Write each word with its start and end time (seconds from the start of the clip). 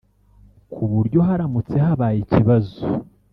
ku 0.73 0.83
buryo 0.91 1.19
haramutse 1.27 1.75
habaye 1.85 2.17
ikibazo 2.21 2.81